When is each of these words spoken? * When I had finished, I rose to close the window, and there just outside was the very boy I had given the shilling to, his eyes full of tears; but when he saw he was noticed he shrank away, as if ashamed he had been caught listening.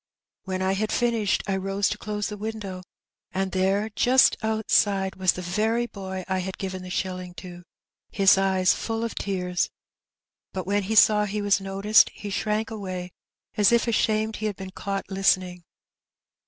* 0.25 0.43
When 0.45 0.63
I 0.63 0.71
had 0.71 0.91
finished, 0.91 1.43
I 1.45 1.55
rose 1.57 1.87
to 1.89 1.97
close 1.99 2.25
the 2.29 2.35
window, 2.35 2.81
and 3.35 3.51
there 3.51 3.91
just 3.95 4.35
outside 4.41 5.15
was 5.15 5.33
the 5.33 5.43
very 5.43 5.85
boy 5.85 6.25
I 6.27 6.39
had 6.39 6.57
given 6.57 6.81
the 6.81 6.89
shilling 6.89 7.35
to, 7.35 7.61
his 8.09 8.35
eyes 8.35 8.73
full 8.73 9.03
of 9.03 9.13
tears; 9.13 9.69
but 10.53 10.65
when 10.65 10.81
he 10.89 10.95
saw 10.95 11.25
he 11.25 11.39
was 11.43 11.61
noticed 11.61 12.09
he 12.15 12.31
shrank 12.31 12.71
away, 12.71 13.11
as 13.57 13.71
if 13.71 13.87
ashamed 13.87 14.37
he 14.37 14.47
had 14.47 14.55
been 14.55 14.71
caught 14.71 15.07
listening. 15.11 15.65